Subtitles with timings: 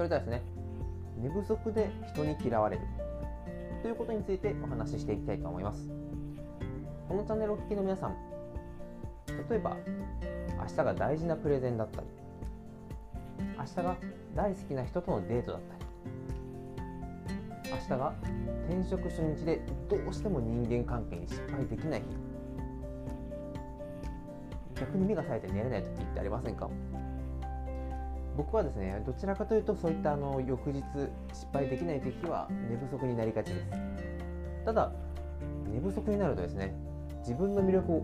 [0.00, 0.40] それではですね
[1.18, 2.82] 寝不足で人に嫌われる。
[3.82, 5.90] ということについてお話ししていきたいと思います。
[7.06, 8.16] このチャンネルをお聞きの皆さん
[9.50, 9.76] 例えば
[10.58, 12.06] 明日が大事なプレゼンだったり
[13.58, 13.96] 明日が
[14.34, 15.74] 大好きな人とのデートだった
[17.68, 18.14] り明日が
[18.70, 22.00] 転職初日でどうしても人間関係に失敗できない
[24.74, 26.70] 日逆に目が冴えて寝れない時ってありませんか？
[28.36, 30.82] 僕はですねどちらかというとそういったあの翌日
[31.32, 33.66] 失敗できない時は寝不足になりがちです。
[34.64, 34.92] ただ
[35.72, 36.74] 寝不足になるとですね
[37.20, 38.00] 自分の魅力を大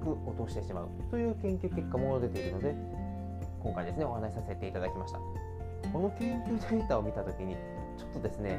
[0.00, 2.74] きく落としてしまうという研究結果も出ているので
[3.60, 5.20] 今回ですねお話しさせていただきました。
[5.92, 7.54] この研究データを見た時に
[7.96, 8.58] ちょっとですね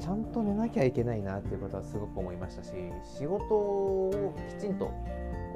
[0.00, 2.72] ちゃんと寝なきゃいけないなっていうことはすごく思いましたし
[3.04, 4.90] 仕事をきちんと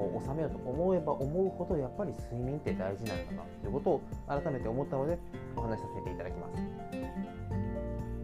[0.00, 5.18] こう収めようと思えば思うほどやっぱり睡眠って大事なんだなということを改めて思ったので
[5.56, 6.56] お話しさせていただきます。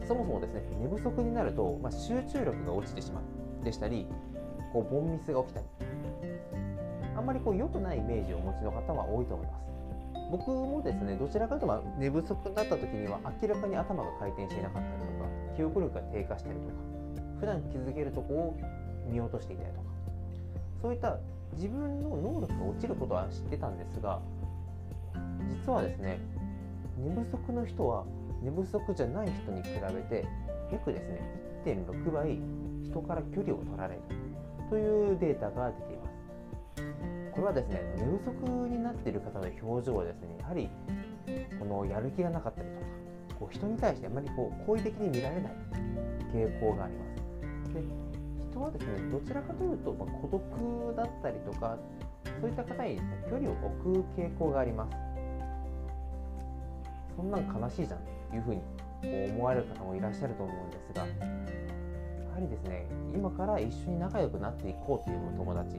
[0.09, 3.65] そもそもですね寝不足になると、まあ、集中力が落ちてしまう。
[3.65, 4.07] でしたり
[4.73, 5.67] こうボンミスが起きたり。
[7.17, 9.67] あんまりこう良くないイメージをお持ちの方は多いと思います。
[10.31, 16.75] 僕もですねどちらかというと寝不足だった時には明らかに頭が回転していなかったりとか記憶力が低下したりとか
[17.41, 18.57] 普段気づけるとこを
[19.09, 19.87] 見落としていたりとか
[20.83, 21.19] そういった
[21.55, 24.21] 自分の能力が落ちることは知ってたんですが
[25.65, 26.19] 実はですね
[26.99, 28.05] 寝不足の人は
[28.43, 30.27] 寝不足じゃない人に比べて
[30.73, 31.21] 約ですね
[31.65, 32.39] 1.6倍
[32.85, 34.01] 人から距離を取られる
[34.71, 36.17] というデータが出ています。
[37.33, 40.71] これはですね寝不足になっている方の表情はですねやはり
[41.59, 42.87] このやる気がなかったりとか
[43.39, 45.53] こう人に対してあまりこう好意的に見られない
[46.33, 47.05] 傾向がありま
[47.67, 47.75] す。
[47.75, 47.83] で
[48.57, 51.77] 人はですねどちらかというと、まあ、孤独だったりとか
[52.41, 54.97] そういった方に距離を置く傾向があります。
[57.17, 58.65] そんなん悲しいじゃんというふうにこ
[59.05, 61.09] う思われる方もいらっしゃると思うんですがや
[62.35, 65.79] はりですね今から一緒に仲良くなっていこうという友達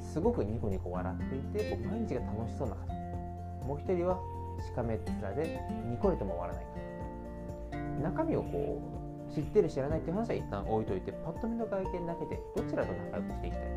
[0.00, 4.20] すごくニコニコ笑っていてこう毎日が楽しそうな方もう一人は
[4.64, 8.97] しかめっ面でニコリとも笑わない方中身をこう
[9.34, 13.68] 知ってる知らないっていう話は一旦置いといてパッと見の外見だけでどちらと仲良くしていきたい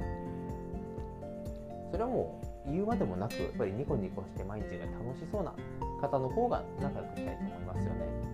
[1.91, 5.53] それはもう言うまでもなくやっぱりニコニコして毎日が楽しそうな
[5.99, 8.31] 方の方が仲良くしたいと思いますよね。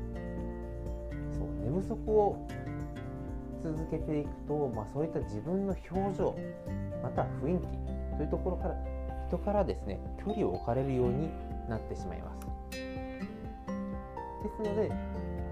[1.31, 2.47] そう寝不足を
[3.63, 6.35] 続けていくと、まあ、そういった自分の表情
[7.01, 7.67] また雰囲気
[8.17, 8.75] というところから
[9.27, 11.29] 人からですね距離を置かれるように
[11.67, 12.47] なってしまいます。
[14.43, 14.91] ですので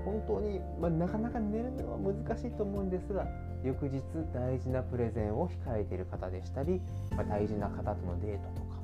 [0.06, 3.26] 本当に、まあ、なかなか寝るのは難しいと思うんですが
[3.64, 4.02] 翌日
[4.34, 6.80] 大事なプレゼンを控えている方でしたり、
[7.12, 8.78] まあ、大事な方とのデートとか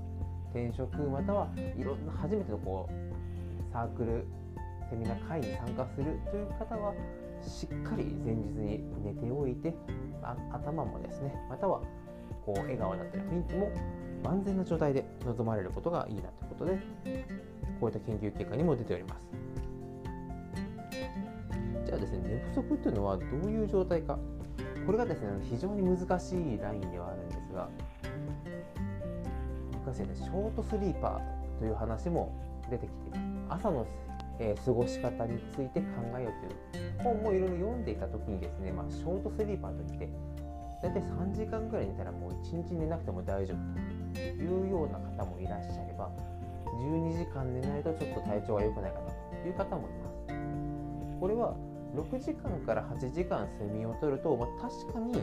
[0.50, 4.26] 転職またはいろんな初めてのこうサークル
[4.90, 6.94] セミナー会に参加するという方は
[7.42, 9.74] しっかり前日に寝ておいて
[10.22, 11.82] あ頭もですねまたは
[12.46, 13.72] こう笑顔だったり雰囲気も
[14.24, 16.80] 万全な状態で臨まれることがいいなということで
[17.80, 19.51] こういった研究結果にも出ております。
[22.12, 24.20] ですね寝不足っていうのはどういう状態か。
[24.86, 27.70] これがですね非常に難しいラインではあるんですが。
[29.86, 32.32] 昔ねショートスリーパーという話も
[32.70, 33.68] 出てきています。
[33.68, 33.86] 朝の、
[34.40, 40.10] えー、過ごし方について考えようという本もいろいろ読んでいた時にですね、まあ、ショートスリーパーといって
[40.82, 46.10] 大体3時間ぐらい寝たらもう1日寝なくても大丈夫というような方もいらっしゃれば
[46.80, 51.20] 12時間寝ないとちょっと体調が良くないかなという方もいます。
[51.20, 51.56] これは
[51.96, 55.14] 6時間から8時間睡眠をとると、まあ、確かに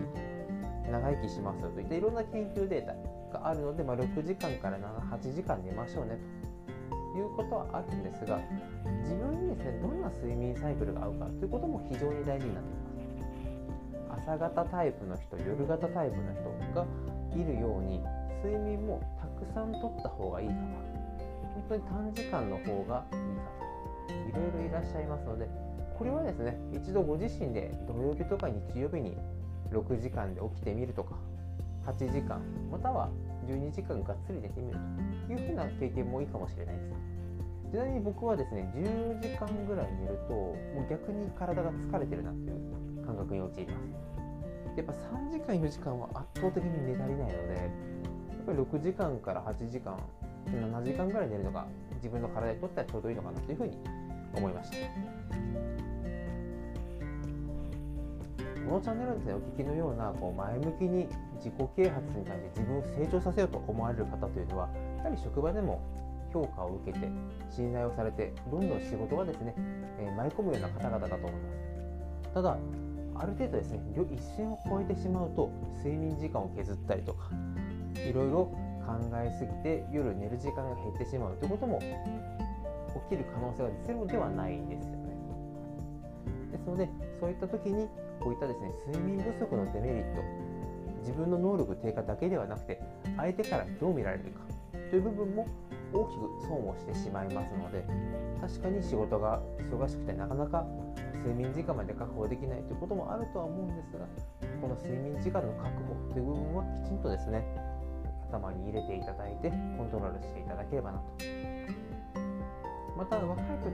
[0.91, 1.81] 長生きしますよと。
[1.81, 2.87] いったいろんな研究デー
[3.33, 6.19] タがあるので、まあ、6時間から7 8時間寝ましょうね
[6.91, 7.19] と。
[7.19, 8.39] いうことはあるんですが
[9.03, 12.89] 自分にですねどんな睡眠サイクルが合うかということも非常に大事になってきます。
[14.23, 16.87] 朝型タイプの人夜型タイプの人が
[17.35, 18.01] いるように
[18.43, 25.49] 睡眠もたくさんとった方がいい方本当に短時間の方がいい方いろいろいらっしゃいますので
[25.99, 29.17] これはですね一度ご自身で土曜日とか日曜日に
[29.73, 31.17] 6時間で起きてみるとか
[31.87, 32.41] 8時間
[32.71, 33.11] または
[33.47, 34.79] 12時間がっつり寝てみる
[35.27, 37.09] というふうな経験もいいかもしれないです。
[37.71, 40.55] ちなみに僕はですね10時間ぐらい寝るとも
[40.87, 44.09] う逆に体が疲れてるなっていう感覚に陥ります。
[44.77, 47.35] やっぱ3時間4時間は圧倒的に寝足りないのでや
[48.43, 49.99] っぱり6時間から8時間
[50.47, 51.67] 7時間ぐらい寝るのが
[51.97, 53.77] 自分の体にとってはちょうどいいのかなというふうに
[54.35, 55.78] 思いました。
[58.69, 64.69] このチャンネルはですねお聞きのようなこう前向きに自己啓発に対して自分を成長させようと思われる方というのは
[64.99, 65.81] やはり職場でも
[66.35, 67.09] 評価を受けて
[67.49, 69.55] 信頼をされてどんどん仕事がですね、
[69.99, 71.39] え、舞い込むような方々だと思いま
[72.29, 72.35] す。
[72.35, 72.59] ただ
[73.15, 77.31] ある程度ですね一線を越えてしまうと睡眠時間を削ったりとか
[77.97, 78.45] いろいろ
[78.85, 81.81] 考えすぎて夜寝る時間が減ってしまうということも
[83.09, 85.08] 起きる可能性がゼロではないですよね。
[86.69, 86.89] ので
[87.21, 87.89] そういった時に
[88.21, 90.23] こういったですね睡眠不足のデメリット
[91.01, 92.81] 自分の能力低下だけではなくて
[93.17, 94.41] 相手からどう見られるか
[94.91, 95.47] という部分も
[95.93, 97.85] 大きく損をしてしまいますので
[98.41, 100.67] 確かに仕事が忙しくてなかなか
[101.25, 104.07] 睡眠時間まで確保できないということもあるとは思うんですが
[104.61, 107.43] この睡眠時間の確保という部分はきちんとですね
[108.29, 111.49] 頭に入れていただいてコントロールしていただければなと。
[112.97, 113.71] また若い時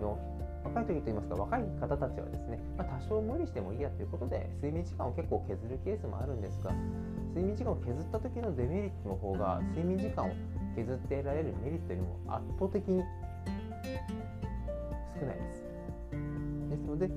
[0.00, 0.18] の
[0.66, 6.72] 若い時といいますか若い方たちはですね、まあ、多少無理してもいいやということで睡眠時間を結構削るケースもあるんですが
[7.30, 10.32] 睡眠時間を削った時のデメリットの方が睡眠時間を
[10.74, 13.02] 削って得られるメリットよりも圧倒的に
[15.18, 15.66] 少ないです。
[16.68, 17.08] ですので、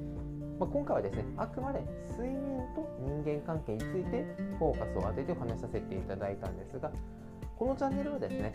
[0.59, 1.81] まあ、今回はですねあくまで
[2.11, 4.23] 睡眠と人間関係について
[4.57, 6.91] フォーカスを当ててお話しさせていただいたんですが
[7.57, 8.53] このチャンネルはですね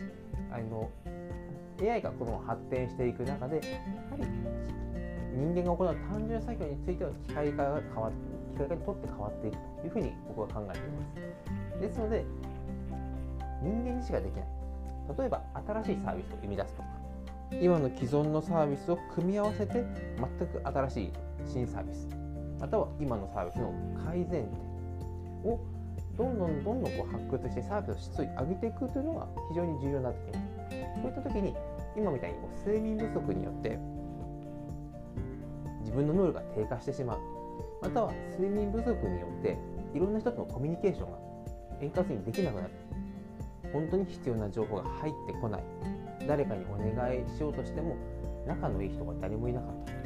[0.51, 0.89] あの
[1.81, 4.23] AI がこの発展していく中でやはり
[5.35, 8.17] 人間が行う単純作業については機械化が変わって
[8.53, 11.01] 機械化にとって変わっていくというふうに僕は考えていま
[11.75, 11.81] す。
[11.81, 12.25] ですので
[13.61, 14.45] 人間にしかできない。
[15.17, 16.81] 例えば新しいサービスを生み出すと。
[16.81, 16.87] か
[17.61, 19.83] 今の既存のサービスを組み合わせて
[20.17, 21.11] 全く新しい
[21.45, 22.07] 新サービス。
[22.59, 23.73] または今のサービスの
[24.05, 25.59] 改善点を
[26.17, 30.44] どんどんどんどんこう発掘してサービスの質を上げていくというのが非常に重要になってきます。
[31.01, 31.55] こういった時に
[31.95, 33.79] 今みたいにこう睡眠不足によって
[35.81, 37.19] 自分の能力が低下してしまう。
[37.81, 39.57] または睡眠不足によって
[39.93, 41.17] いろんな人とのコミュニケーションが
[41.81, 42.69] 円滑にできなくなる。
[43.71, 45.63] 本当に必要な情報が入ってこない。
[46.27, 47.95] 誰かにお願いしようとしても
[48.47, 50.05] 仲のいい人が誰もいなかった。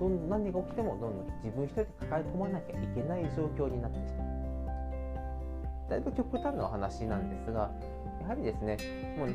[0.00, 7.70] どん何が起きてもどんどん自分一人で抱え込まなきゃいけない状況になってしまうだいぶ極端なお話なんですが
[8.20, 8.76] やはりですね
[9.16, 9.34] もう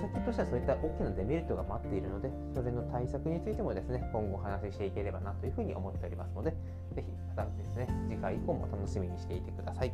[0.00, 6.54] 先としてはそういった大きなデメリットが待っているのでそれの対策についてもですね今後お話ししていければなというふうに思っておりますので
[6.94, 9.92] 是非またですね次回以降も楽しみにしていてください。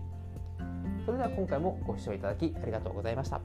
[1.04, 3.40] それでは今回もご視聴いただきありがとうございました。